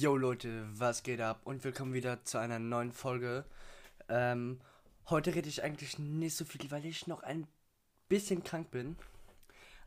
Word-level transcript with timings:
Leute, 0.00 0.64
was 0.78 1.02
geht 1.02 1.20
ab? 1.20 1.40
Und 1.42 1.64
willkommen 1.64 1.92
wieder 1.92 2.22
zu 2.22 2.38
einer 2.38 2.60
neuen 2.60 2.92
Folge. 2.92 3.44
Ähm, 4.08 4.60
heute 5.10 5.34
rede 5.34 5.48
ich 5.48 5.64
eigentlich 5.64 5.98
nicht 5.98 6.36
so 6.36 6.44
viel, 6.44 6.70
weil 6.70 6.86
ich 6.86 7.08
noch 7.08 7.24
ein 7.24 7.48
bisschen 8.08 8.44
krank 8.44 8.70
bin. 8.70 8.96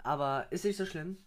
Aber 0.04 0.48
ist 0.50 0.66
nicht 0.66 0.76
so 0.76 0.86
schlimm. 0.86 1.18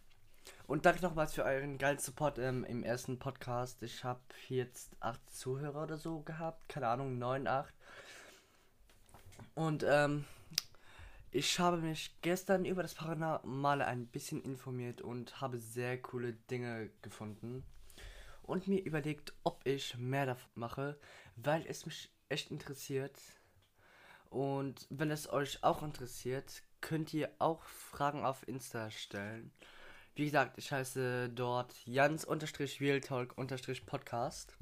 Und 0.67 0.85
danke 0.85 1.01
nochmals 1.01 1.33
für 1.33 1.45
euren 1.45 1.79
geilen 1.79 1.99
Support 1.99 2.39
ähm, 2.39 2.63
im 2.65 2.83
ersten 2.83 3.19
Podcast. 3.19 3.83
Ich 3.83 4.05
habe 4.05 4.21
jetzt 4.49 4.91
acht 5.01 5.21
Zuhörer 5.35 5.85
oder 5.85 5.97
so 5.97 6.21
gehabt. 6.21 6.69
Keine 6.69 6.89
Ahnung, 6.89 7.19
neun, 7.19 7.47
acht. 7.47 7.75
Und 9.55 9.83
ähm, 9.89 10.27
ich 11.31 11.59
habe 11.59 11.79
mich 11.79 12.15
gestern 12.21 12.67
über 12.67 12.83
das 12.83 12.95
Paranormale 12.95 13.87
ein 13.87 14.07
bisschen 14.07 14.43
informiert 14.43 15.01
und 15.01 15.41
habe 15.41 15.59
sehr 15.59 16.03
coole 16.03 16.35
Dinge 16.35 16.91
gefunden 17.01 17.65
und 18.47 18.69
mir 18.69 18.83
überlegt, 18.83 19.33
ob 19.43 19.67
ich 19.67 19.97
mehr 19.97 20.27
davon 20.27 20.51
mache, 20.55 20.99
weil 21.37 21.65
es 21.67 21.87
mich 21.87 22.11
echt 22.29 22.51
interessiert. 22.51 23.19
Und 24.31 24.87
wenn 24.91 25.11
es 25.11 25.33
euch 25.33 25.63
auch 25.63 25.83
interessiert, 25.83 26.63
könnt 26.81 27.15
ihr 27.15 27.31
auch 27.39 27.63
Fragen 27.63 28.25
auf 28.25 28.49
Insta 28.49 28.91
stellen. 28.91 29.53
Wie 30.15 30.27
gesagt, 30.27 30.59
ich 30.59 30.71
heiße 30.71 31.31
dort 31.31 31.75
Jans-Realtalk-Podcast. 31.87 34.57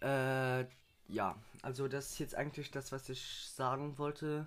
Äh, 0.00 0.64
ja, 1.08 1.36
also 1.62 1.88
das 1.88 2.10
ist 2.10 2.18
jetzt 2.18 2.34
eigentlich 2.34 2.70
das, 2.70 2.92
was 2.92 3.08
ich 3.08 3.50
sagen 3.54 3.98
wollte. 3.98 4.46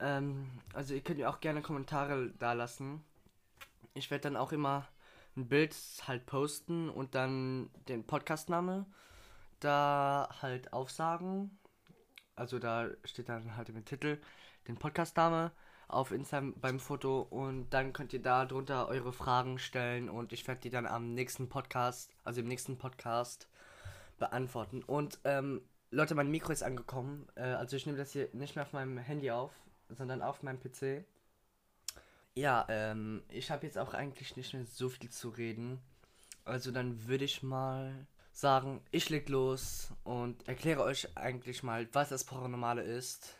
Ähm, 0.00 0.50
also 0.72 0.94
ihr 0.94 1.00
könnt 1.00 1.18
mir 1.18 1.28
auch 1.28 1.40
gerne 1.40 1.62
Kommentare 1.62 2.30
da 2.38 2.52
lassen. 2.52 3.04
Ich 3.94 4.10
werde 4.10 4.22
dann 4.22 4.36
auch 4.36 4.52
immer 4.52 4.86
ein 5.38 5.48
Bild 5.48 5.74
halt 6.06 6.26
posten 6.26 6.90
und 6.90 7.14
dann 7.14 7.70
den 7.88 8.04
Podcastname 8.04 8.86
da 9.60 10.28
halt 10.42 10.72
aufsagen. 10.72 11.58
Also 12.36 12.58
da 12.58 12.88
steht 13.04 13.28
dann 13.28 13.56
halt 13.56 13.68
im 13.68 13.84
Titel 13.84 14.18
den 14.66 14.76
Podcastname 14.76 15.52
auf 15.88 16.12
Instagram 16.12 16.54
beim 16.60 16.78
Foto 16.78 17.22
und 17.22 17.70
dann 17.70 17.92
könnt 17.92 18.12
ihr 18.12 18.20
da 18.20 18.44
drunter 18.44 18.88
eure 18.88 19.12
Fragen 19.12 19.58
stellen 19.58 20.10
und 20.10 20.32
ich 20.32 20.46
werde 20.46 20.60
die 20.60 20.70
dann 20.70 20.86
am 20.86 21.14
nächsten 21.14 21.48
Podcast, 21.48 22.10
also 22.24 22.40
im 22.40 22.48
nächsten 22.48 22.76
Podcast 22.76 23.48
beantworten. 24.18 24.82
Und 24.82 25.18
ähm, 25.24 25.62
Leute, 25.90 26.14
mein 26.14 26.30
Mikro 26.30 26.52
ist 26.52 26.62
angekommen. 26.62 27.26
Äh, 27.36 27.42
also 27.42 27.76
ich 27.76 27.86
nehme 27.86 27.96
das 27.96 28.12
hier 28.12 28.28
nicht 28.32 28.56
mehr 28.56 28.64
auf 28.64 28.72
meinem 28.72 28.98
Handy 28.98 29.30
auf, 29.30 29.52
sondern 29.88 30.20
auf 30.20 30.42
meinem 30.42 30.60
PC. 30.60 31.04
Ja, 32.38 32.66
ähm, 32.68 33.24
ich 33.30 33.50
habe 33.50 33.66
jetzt 33.66 33.76
auch 33.76 33.94
eigentlich 33.94 34.36
nicht 34.36 34.54
mehr 34.54 34.64
so 34.64 34.88
viel 34.88 35.10
zu 35.10 35.28
reden. 35.30 35.80
Also 36.44 36.70
dann 36.70 37.08
würde 37.08 37.24
ich 37.24 37.42
mal 37.42 38.06
sagen, 38.30 38.80
ich 38.92 39.10
leg 39.10 39.28
los 39.28 39.88
und 40.04 40.46
erkläre 40.46 40.84
euch 40.84 41.08
eigentlich 41.16 41.64
mal, 41.64 41.88
was 41.94 42.10
das 42.10 42.22
Paranormale 42.22 42.82
ist. 42.82 43.34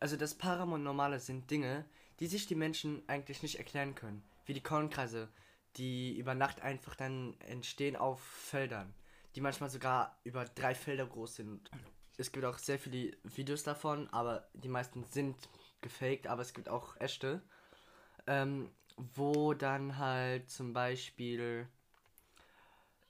Also 0.00 0.16
das 0.16 0.34
Paranormale 0.34 1.20
sind 1.20 1.48
Dinge, 1.48 1.84
die 2.18 2.26
sich 2.26 2.48
die 2.48 2.56
Menschen 2.56 3.08
eigentlich 3.08 3.40
nicht 3.44 3.60
erklären 3.60 3.94
können. 3.94 4.24
Wie 4.46 4.54
die 4.54 4.64
Kornkreise, 4.64 5.28
die 5.76 6.18
über 6.18 6.34
Nacht 6.34 6.60
einfach 6.60 6.96
dann 6.96 7.38
entstehen 7.42 7.94
auf 7.94 8.20
Feldern, 8.20 8.92
die 9.36 9.42
manchmal 9.42 9.70
sogar 9.70 10.18
über 10.24 10.44
drei 10.44 10.74
Felder 10.74 11.06
groß 11.06 11.36
sind. 11.36 11.70
Es 12.18 12.32
gibt 12.32 12.44
auch 12.44 12.58
sehr 12.58 12.80
viele 12.80 13.16
Videos 13.22 13.62
davon, 13.62 14.08
aber 14.08 14.48
die 14.54 14.68
meisten 14.68 15.04
sind 15.04 15.36
gefaked, 15.82 16.26
aber 16.26 16.42
es 16.42 16.52
gibt 16.52 16.68
auch 16.68 17.00
echte 17.00 17.44
ähm, 18.26 18.70
wo 19.14 19.54
dann 19.54 19.98
halt 19.98 20.50
zum 20.50 20.72
Beispiel 20.72 21.66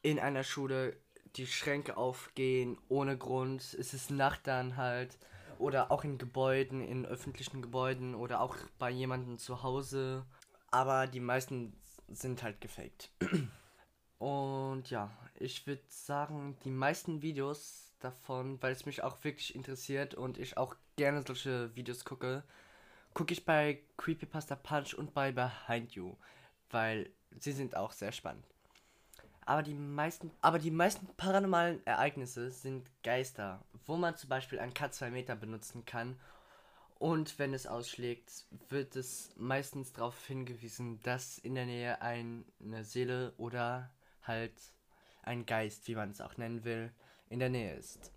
in 0.02 0.18
einer 0.18 0.44
Schule 0.44 0.96
die 1.36 1.46
Schränke 1.46 1.96
aufgehen 1.96 2.78
ohne 2.88 3.16
Grund. 3.16 3.62
Es 3.62 3.94
ist 3.94 4.10
Nacht 4.10 4.46
dann 4.46 4.76
halt. 4.76 5.18
Oder 5.58 5.90
auch 5.90 6.04
in 6.04 6.16
Gebäuden, 6.16 6.80
in 6.80 7.04
öffentlichen 7.04 7.60
Gebäuden 7.60 8.14
oder 8.14 8.40
auch 8.40 8.56
bei 8.78 8.90
jemandem 8.90 9.36
zu 9.36 9.62
Hause. 9.62 10.24
Aber 10.70 11.06
die 11.06 11.20
meisten 11.20 11.74
sind 12.08 12.42
halt 12.42 12.60
gefaked. 12.60 13.10
Und 14.18 14.90
ja, 14.90 15.10
ich 15.38 15.66
würde 15.66 15.82
sagen, 15.88 16.56
die 16.64 16.70
meisten 16.70 17.22
Videos 17.22 17.90
davon, 18.00 18.60
weil 18.62 18.72
es 18.72 18.86
mich 18.86 19.02
auch 19.02 19.22
wirklich 19.24 19.54
interessiert 19.54 20.14
und 20.14 20.38
ich 20.38 20.56
auch 20.56 20.74
gerne 20.96 21.22
solche 21.26 21.74
Videos 21.74 22.04
gucke, 22.04 22.42
gucke 23.14 23.32
ich 23.32 23.44
bei 23.44 23.82
Creepypasta 23.96 24.56
Punch 24.56 24.94
und 24.94 25.14
bei 25.14 25.32
Behind 25.32 25.92
You, 25.92 26.16
weil 26.70 27.10
sie 27.38 27.52
sind 27.52 27.76
auch 27.76 27.92
sehr 27.92 28.12
spannend. 28.12 28.44
Aber 29.46 29.62
die 29.62 29.74
meisten, 29.74 30.30
aber 30.42 30.58
die 30.58 30.70
meisten 30.70 31.06
paranormalen 31.16 31.84
Ereignisse 31.86 32.50
sind 32.50 32.88
Geister, 33.02 33.64
wo 33.86 33.96
man 33.96 34.16
zum 34.16 34.28
Beispiel 34.28 34.60
ein 34.60 34.72
K2 34.72 35.10
Meter 35.10 35.34
benutzen 35.34 35.84
kann. 35.84 36.18
Und 36.98 37.38
wenn 37.38 37.54
es 37.54 37.66
ausschlägt, 37.66 38.44
wird 38.68 38.94
es 38.94 39.34
meistens 39.36 39.92
darauf 39.94 40.26
hingewiesen, 40.26 41.00
dass 41.02 41.38
in 41.38 41.54
der 41.54 41.64
Nähe 41.64 42.02
eine 42.02 42.44
Seele 42.84 43.32
oder 43.38 43.90
halt 44.22 44.52
ein 45.22 45.46
Geist, 45.46 45.88
wie 45.88 45.94
man 45.94 46.10
es 46.10 46.20
auch 46.20 46.36
nennen 46.36 46.64
will, 46.64 46.92
in 47.30 47.38
der 47.38 47.48
Nähe 47.48 47.74
ist. 47.74 48.12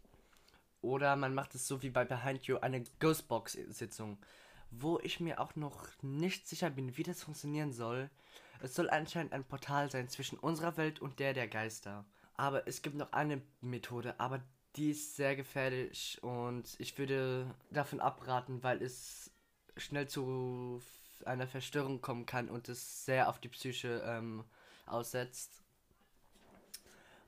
Oder 0.81 1.15
man 1.15 1.33
macht 1.33 1.55
es 1.55 1.65
so 1.65 1.81
wie 1.81 1.89
bei 1.89 2.03
Behind 2.03 2.45
You 2.45 2.57
eine 2.57 2.83
Ghostbox-Sitzung 2.99 4.17
wo 4.79 5.00
ich 5.00 5.19
mir 5.19 5.39
auch 5.39 5.56
noch 5.56 5.88
nicht 6.01 6.47
sicher 6.47 6.69
bin, 6.69 6.97
wie 6.97 7.03
das 7.03 7.23
funktionieren 7.23 7.73
soll. 7.73 8.09
Es 8.61 8.75
soll 8.75 8.89
anscheinend 8.89 9.34
ein 9.34 9.44
Portal 9.44 9.91
sein 9.91 10.07
zwischen 10.09 10.38
unserer 10.39 10.78
Welt 10.78 11.01
und 11.01 11.19
der 11.19 11.34
der 11.34 11.47
Geister. 11.47 12.06
Aber 12.35 12.67
es 12.67 12.81
gibt 12.81 12.95
noch 12.95 13.12
eine 13.12 13.41
Methode, 13.62 14.19
aber 14.19 14.41
die 14.75 14.91
ist 14.91 15.16
sehr 15.16 15.35
gefährlich 15.35 16.19
und 16.23 16.75
ich 16.79 16.97
würde 16.97 17.53
davon 17.69 18.00
abraten, 18.00 18.63
weil 18.63 18.81
es 18.81 19.31
schnell 19.78 20.07
zu 20.07 20.81
einer 21.25 21.47
Verstörung 21.47 22.01
kommen 22.01 22.25
kann 22.25 22.50
und 22.50 22.69
es 22.69 23.06
sehr 23.06 23.29
auf 23.29 23.39
die 23.39 23.50
Psyche 23.50 24.01
ähm, 24.06 24.44
aussetzt. 24.85 25.62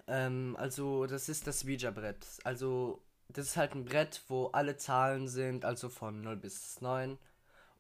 Ähm, 0.08 0.56
also 0.60 1.06
das 1.06 1.30
ist 1.30 1.48
das 1.48 1.66
Ouija-Brett. 1.66 2.26
Also 2.44 3.02
das 3.30 3.48
ist 3.48 3.58
halt 3.58 3.74
ein 3.74 3.86
Brett, 3.86 4.24
wo 4.28 4.48
alle 4.48 4.78
Zahlen 4.78 5.28
sind, 5.28 5.66
also 5.66 5.90
von 5.90 6.22
0 6.22 6.36
bis 6.38 6.82
9 6.82 7.18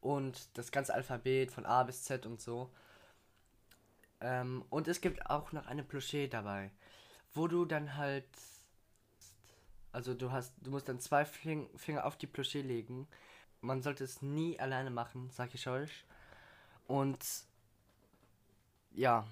und 0.05 0.55
das 0.55 0.71
ganze 0.71 0.93
Alphabet 0.93 1.51
von 1.51 1.65
A 1.65 1.81
bis 1.81 2.03
Z 2.03 2.27
und 2.27 2.39
so. 2.39 2.69
Ähm, 4.21 4.63
und 4.69 4.87
es 4.87 5.01
gibt 5.01 5.29
auch 5.31 5.51
noch 5.51 5.65
eine 5.65 5.83
Plushee 5.83 6.27
dabei, 6.27 6.69
wo 7.33 7.47
du 7.47 7.65
dann 7.65 7.97
halt, 7.97 8.29
also 9.91 10.13
du 10.13 10.31
hast, 10.31 10.53
du 10.61 10.69
musst 10.69 10.87
dann 10.87 10.99
zwei 10.99 11.25
Finger 11.25 12.05
auf 12.05 12.17
die 12.17 12.27
Plushee 12.27 12.61
legen. 12.61 13.07
Man 13.61 13.81
sollte 13.81 14.03
es 14.03 14.21
nie 14.21 14.59
alleine 14.59 14.91
machen, 14.91 15.31
sag 15.31 15.55
ich 15.55 15.67
euch. 15.67 16.05
Und 16.85 17.17
ja, 18.91 19.25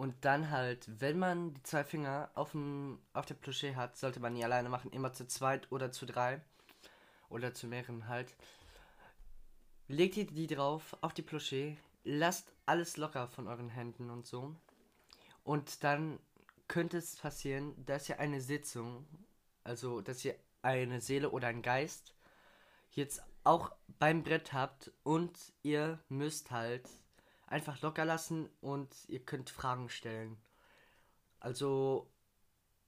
Und 0.00 0.24
dann 0.24 0.48
halt, 0.50 0.88
wenn 0.98 1.18
man 1.18 1.52
die 1.52 1.62
zwei 1.62 1.84
Finger 1.84 2.30
auf, 2.34 2.52
dem, 2.52 2.98
auf 3.12 3.26
der 3.26 3.34
Plushee 3.34 3.74
hat, 3.74 3.98
sollte 3.98 4.18
man 4.18 4.32
nie 4.32 4.42
alleine 4.42 4.70
machen, 4.70 4.90
immer 4.92 5.12
zu 5.12 5.26
zweit 5.26 5.70
oder 5.70 5.92
zu 5.92 6.06
drei. 6.06 6.40
Oder 7.28 7.52
zu 7.52 7.66
mehreren 7.66 8.08
halt. 8.08 8.34
Legt 9.88 10.16
ihr 10.16 10.26
die 10.26 10.46
drauf 10.46 10.96
auf 11.02 11.12
die 11.12 11.20
Plushee, 11.20 11.76
lasst 12.02 12.50
alles 12.64 12.96
locker 12.96 13.28
von 13.28 13.46
euren 13.46 13.68
Händen 13.68 14.08
und 14.08 14.26
so. 14.26 14.56
Und 15.44 15.84
dann 15.84 16.18
könnte 16.66 16.96
es 16.96 17.16
passieren, 17.16 17.74
dass 17.84 18.08
ihr 18.08 18.18
eine 18.20 18.40
Sitzung, 18.40 19.06
also 19.64 20.00
dass 20.00 20.24
ihr 20.24 20.34
eine 20.62 21.02
Seele 21.02 21.28
oder 21.28 21.48
einen 21.48 21.60
Geist 21.60 22.14
jetzt 22.92 23.22
auch 23.44 23.70
beim 23.98 24.22
Brett 24.22 24.54
habt 24.54 24.92
und 25.02 25.38
ihr 25.62 25.98
müsst 26.08 26.50
halt 26.50 26.88
einfach 27.50 27.82
locker 27.82 28.04
lassen 28.04 28.48
und 28.60 28.88
ihr 29.08 29.20
könnt 29.20 29.50
Fragen 29.50 29.88
stellen. 29.88 30.36
Also, 31.40 32.10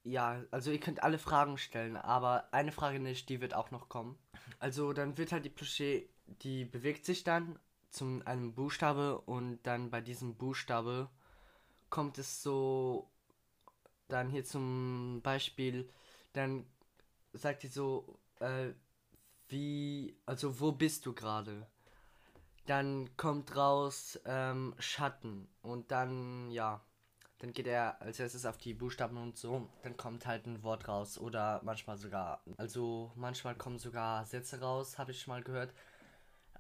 ja, 0.04 0.42
also 0.50 0.70
ihr 0.70 0.80
könnt 0.80 1.02
alle 1.02 1.18
Fragen 1.18 1.58
stellen, 1.58 1.96
aber 1.96 2.48
eine 2.52 2.72
Frage 2.72 3.00
nicht, 3.00 3.28
die 3.28 3.40
wird 3.40 3.54
auch 3.54 3.70
noch 3.70 3.88
kommen. 3.88 4.18
Also 4.58 4.92
dann 4.92 5.18
wird 5.18 5.32
halt 5.32 5.44
die 5.44 5.50
Plushee, 5.50 6.08
die 6.26 6.64
bewegt 6.64 7.04
sich 7.04 7.24
dann 7.24 7.58
zu 7.90 8.22
einem 8.24 8.54
Buchstabe 8.54 9.20
und 9.20 9.62
dann 9.64 9.90
bei 9.90 10.00
diesem 10.00 10.36
Buchstabe 10.36 11.10
kommt 11.90 12.18
es 12.18 12.42
so, 12.42 13.10
dann 14.08 14.30
hier 14.30 14.44
zum 14.44 15.20
Beispiel, 15.22 15.90
dann 16.32 16.66
sagt 17.32 17.64
die 17.64 17.68
so, 17.68 18.18
äh, 18.40 18.70
wie, 19.48 20.16
also 20.24 20.60
wo 20.60 20.72
bist 20.72 21.04
du 21.04 21.12
gerade? 21.12 21.66
Dann 22.66 23.16
kommt 23.16 23.56
raus 23.56 24.20
ähm, 24.24 24.74
Schatten 24.78 25.48
und 25.62 25.90
dann, 25.90 26.50
ja, 26.50 26.80
dann 27.38 27.52
geht 27.52 27.66
er 27.66 28.00
als 28.00 28.20
erstes 28.20 28.46
auf 28.46 28.56
die 28.56 28.72
Buchstaben 28.72 29.16
und 29.16 29.36
so, 29.36 29.68
dann 29.82 29.96
kommt 29.96 30.26
halt 30.26 30.46
ein 30.46 30.62
Wort 30.62 30.86
raus 30.86 31.18
oder 31.18 31.60
manchmal 31.64 31.98
sogar, 31.98 32.40
also 32.56 33.10
manchmal 33.16 33.56
kommen 33.56 33.80
sogar 33.80 34.24
Sätze 34.26 34.60
raus, 34.60 34.96
habe 34.96 35.10
ich 35.10 35.26
mal 35.26 35.42
gehört. 35.42 35.74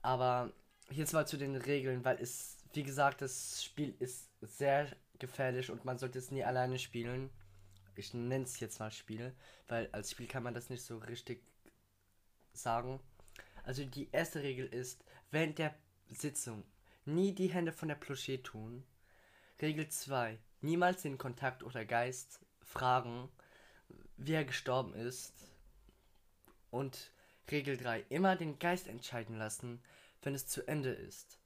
Aber 0.02 0.52
jetzt 0.90 1.12
mal 1.12 1.26
zu 1.26 1.36
den 1.36 1.54
Regeln, 1.54 2.04
weil 2.04 2.18
es, 2.20 2.58
wie 2.72 2.82
gesagt, 2.82 3.22
das 3.22 3.62
Spiel 3.62 3.94
ist 4.00 4.28
sehr 4.40 4.88
gefährlich 5.20 5.70
und 5.70 5.84
man 5.84 5.98
sollte 5.98 6.18
es 6.18 6.32
nie 6.32 6.42
alleine 6.42 6.80
spielen. 6.80 7.30
Ich 7.94 8.12
nenne 8.12 8.44
es 8.44 8.58
jetzt 8.58 8.80
mal 8.80 8.90
Spiel, 8.90 9.32
weil 9.68 9.88
als 9.92 10.10
Spiel 10.10 10.26
kann 10.26 10.42
man 10.42 10.54
das 10.54 10.68
nicht 10.68 10.82
so 10.82 10.98
richtig 10.98 11.44
sagen. 12.52 12.98
Also 13.62 13.84
die 13.84 14.08
erste 14.10 14.42
Regel 14.42 14.66
ist, 14.66 15.04
während 15.30 15.58
der 15.58 15.74
Sitzung 16.14 16.64
nie 17.04 17.34
die 17.34 17.48
Hände 17.48 17.72
von 17.72 17.88
der 17.88 17.94
Plushie 17.96 18.42
tun. 18.42 18.84
Regel 19.60 19.88
2. 19.88 20.38
Niemals 20.60 21.02
den 21.02 21.18
Kontakt 21.18 21.62
oder 21.62 21.84
Geist 21.84 22.40
fragen, 22.60 23.28
wie 24.16 24.32
er 24.32 24.44
gestorben 24.44 24.94
ist. 24.94 25.34
Und 26.70 27.10
Regel 27.50 27.76
3. 27.76 28.04
Immer 28.08 28.36
den 28.36 28.58
Geist 28.58 28.88
entscheiden 28.88 29.36
lassen, 29.36 29.82
wenn 30.22 30.34
es 30.34 30.46
zu 30.46 30.66
Ende 30.66 30.90
ist. 30.90 31.38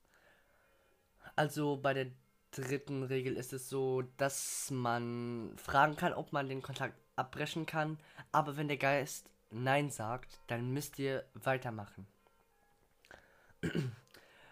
Also 1.35 1.77
bei 1.77 1.95
der 1.95 2.11
dritten 2.51 3.03
Regel 3.03 3.37
ist 3.37 3.53
es 3.53 3.69
so, 3.69 4.03
dass 4.17 4.71
man 4.71 5.55
fragen 5.57 5.97
kann, 5.97 6.13
ob 6.13 6.33
man 6.33 6.49
den 6.49 6.63
Kontakt 6.63 6.95
abbrechen 7.17 7.67
kann. 7.67 7.99
Aber 8.33 8.57
wenn 8.57 8.69
der 8.69 8.77
Geist 8.77 9.31
Nein 9.51 9.91
sagt, 9.91 10.41
dann 10.49 10.73
müsst 10.73 10.99
ihr 10.99 11.25
weitermachen. 11.35 12.07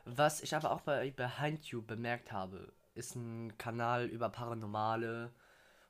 Was 0.05 0.43
ich 0.43 0.55
aber 0.55 0.71
auch 0.71 0.83
bei 0.83 1.11
Behind 1.11 1.65
You 1.67 1.83
bemerkt 1.83 2.31
habe, 2.31 2.73
ist 2.95 3.15
ein 3.15 3.57
Kanal 3.59 4.07
über 4.07 4.29
Paranormale 4.29 5.33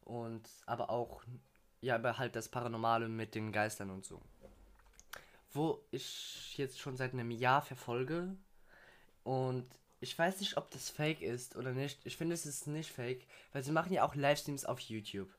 und 0.04 0.48
aber 0.66 0.90
auch 0.90 1.22
ja 1.80 1.98
über 1.98 2.18
halt 2.18 2.36
das 2.36 2.48
Paranormale 2.48 3.08
mit 3.08 3.34
den 3.34 3.52
Geistern 3.52 3.90
und 3.90 4.04
so. 4.04 4.22
Wo 5.52 5.84
ich 5.90 6.56
jetzt 6.56 6.80
schon 6.80 6.96
seit 6.96 7.12
einem 7.12 7.30
Jahr 7.30 7.62
verfolge 7.62 8.36
und 9.24 9.66
ich 10.00 10.18
weiß 10.18 10.40
nicht, 10.40 10.56
ob 10.56 10.70
das 10.70 10.90
fake 10.90 11.22
ist 11.22 11.56
oder 11.56 11.72
nicht. 11.72 11.98
Ich 12.04 12.16
finde, 12.16 12.34
es 12.34 12.46
ist 12.46 12.66
nicht 12.66 12.90
fake, 12.90 13.26
weil 13.52 13.62
sie 13.62 13.72
machen 13.72 13.92
ja 13.92 14.04
auch 14.04 14.14
Livestreams 14.14 14.64
auf 14.64 14.80
YouTube. 14.80 15.30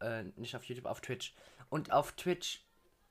Äh, 0.00 0.24
nicht 0.36 0.56
auf 0.56 0.64
YouTube, 0.64 0.86
auf 0.86 1.00
Twitch. 1.00 1.34
Und 1.68 1.92
auf 1.92 2.12
Twitch, 2.12 2.64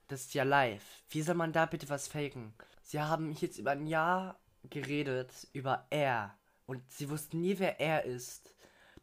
das 0.08 0.22
ist 0.22 0.34
ja 0.34 0.42
live. 0.42 0.82
Wie 1.08 1.22
soll 1.22 1.36
man 1.36 1.52
da 1.52 1.66
bitte 1.66 1.88
was 1.88 2.08
faken? 2.08 2.52
Sie 2.82 3.00
haben 3.00 3.32
jetzt 3.40 3.58
über 3.58 3.70
ein 3.70 3.86
Jahr 3.86 4.40
geredet 4.70 5.48
über 5.52 5.86
er. 5.90 6.36
Und 6.66 6.82
sie 6.90 7.10
wussten 7.10 7.40
nie, 7.40 7.58
wer 7.58 7.80
er 7.80 8.04
ist. 8.04 8.54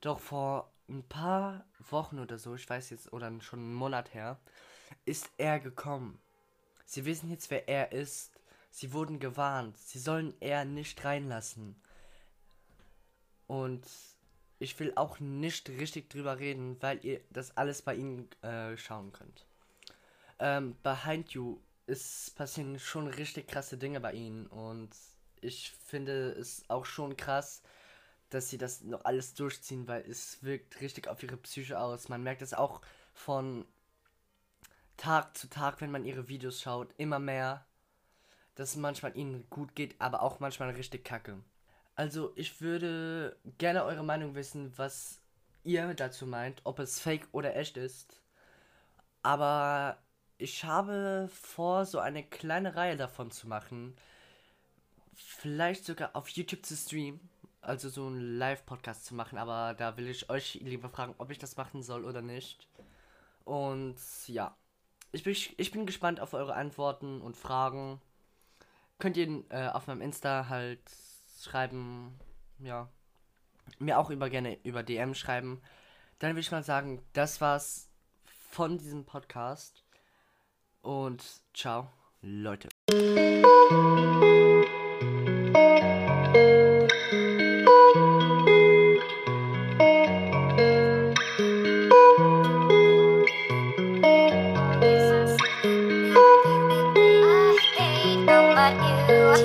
Doch 0.01 0.19
vor 0.19 0.71
ein 0.87 1.03
paar 1.03 1.65
Wochen 1.89 2.19
oder 2.19 2.37
so, 2.37 2.55
ich 2.55 2.69
weiß 2.69 2.89
jetzt, 2.89 3.13
oder 3.13 3.31
schon 3.41 3.59
einen 3.59 3.73
Monat 3.73 4.13
her, 4.13 4.39
ist 5.05 5.29
er 5.37 5.59
gekommen. 5.59 6.19
Sie 6.85 7.05
wissen 7.05 7.29
jetzt, 7.29 7.51
wer 7.51 7.67
er 7.67 7.91
ist. 7.91 8.31
Sie 8.71 8.93
wurden 8.93 9.19
gewarnt. 9.19 9.77
Sie 9.77 9.99
sollen 9.99 10.33
er 10.39 10.65
nicht 10.65 11.03
reinlassen. 11.03 11.75
Und 13.47 13.85
ich 14.59 14.79
will 14.79 14.93
auch 14.95 15.19
nicht 15.19 15.69
richtig 15.69 16.09
drüber 16.09 16.39
reden, 16.39 16.77
weil 16.81 17.03
ihr 17.05 17.21
das 17.29 17.55
alles 17.57 17.81
bei 17.81 17.95
ihnen 17.95 18.29
äh, 18.41 18.77
schauen 18.77 19.11
könnt. 19.11 19.45
Ähm, 20.39 20.75
Behind 20.83 21.29
You 21.31 21.59
ist 21.87 22.35
passieren 22.35 22.77
schon 22.79 23.07
richtig 23.07 23.47
krasse 23.47 23.77
Dinge 23.77 23.99
bei 23.99 24.13
ihnen 24.13 24.47
und 24.47 24.89
ich 25.41 25.71
finde 25.85 26.31
es 26.31 26.63
auch 26.69 26.85
schon 26.85 27.17
krass, 27.17 27.61
dass 28.29 28.49
sie 28.49 28.57
das 28.57 28.81
noch 28.81 29.05
alles 29.05 29.33
durchziehen, 29.33 29.87
weil 29.87 30.01
es 30.09 30.43
wirkt 30.43 30.81
richtig 30.81 31.07
auf 31.07 31.23
ihre 31.23 31.37
Psyche 31.37 31.79
aus. 31.79 32.09
Man 32.09 32.23
merkt 32.23 32.41
es 32.41 32.53
auch 32.53 32.81
von 33.13 33.65
Tag 34.97 35.37
zu 35.37 35.49
Tag, 35.49 35.81
wenn 35.81 35.91
man 35.91 36.05
ihre 36.05 36.27
Videos 36.27 36.61
schaut, 36.61 36.93
immer 36.97 37.19
mehr, 37.19 37.65
dass 38.55 38.71
es 38.71 38.75
manchmal 38.75 39.15
ihnen 39.17 39.49
gut 39.49 39.75
geht, 39.75 39.95
aber 39.99 40.21
auch 40.21 40.39
manchmal 40.39 40.69
richtig 40.71 41.05
kacke. 41.05 41.41
Also 41.95 42.33
ich 42.35 42.61
würde 42.61 43.37
gerne 43.57 43.83
eure 43.83 44.03
Meinung 44.03 44.35
wissen, 44.35 44.77
was 44.77 45.21
ihr 45.63 45.93
dazu 45.93 46.27
meint, 46.27 46.61
ob 46.63 46.79
es 46.79 46.99
fake 46.99 47.27
oder 47.31 47.55
echt 47.55 47.77
ist. 47.77 48.21
Aber 49.23 49.97
ich 50.37 50.63
habe 50.63 51.29
vor, 51.33 51.85
so 51.85 51.99
eine 51.99 52.23
kleine 52.23 52.75
Reihe 52.75 52.95
davon 52.95 53.31
zu 53.31 53.47
machen 53.47 53.95
vielleicht 55.23 55.85
sogar 55.85 56.15
auf 56.15 56.29
YouTube 56.29 56.65
zu 56.65 56.75
streamen. 56.75 57.19
Also 57.61 57.89
so 57.89 58.07
einen 58.07 58.37
Live-Podcast 58.37 59.05
zu 59.05 59.15
machen. 59.15 59.37
Aber 59.37 59.73
da 59.73 59.97
will 59.97 60.07
ich 60.07 60.29
euch 60.29 60.55
lieber 60.55 60.89
fragen, 60.89 61.15
ob 61.17 61.29
ich 61.29 61.37
das 61.37 61.57
machen 61.57 61.83
soll 61.83 62.05
oder 62.05 62.21
nicht. 62.21 62.67
Und 63.43 63.97
ja. 64.27 64.55
Ich 65.11 65.23
bin, 65.23 65.35
ich 65.57 65.71
bin 65.71 65.85
gespannt 65.85 66.19
auf 66.19 66.33
eure 66.33 66.53
Antworten 66.53 67.19
und 67.21 67.35
Fragen. 67.35 67.99
Könnt 68.99 69.17
ihr 69.17 69.43
äh, 69.49 69.69
auf 69.69 69.87
meinem 69.87 70.01
Insta 70.01 70.47
halt 70.49 70.81
schreiben. 71.41 72.19
Ja. 72.59 72.89
Mir 73.79 73.97
auch 73.97 74.09
über 74.09 74.29
gerne 74.29 74.57
über 74.63 74.83
DM 74.83 75.15
schreiben. 75.15 75.61
Dann 76.19 76.31
würde 76.31 76.41
ich 76.41 76.51
mal 76.51 76.63
sagen, 76.63 77.01
das 77.13 77.41
war's 77.41 77.89
von 78.49 78.77
diesem 78.77 79.05
Podcast. 79.05 79.83
Und 80.81 81.23
ciao, 81.53 81.89
Leute. 82.21 82.69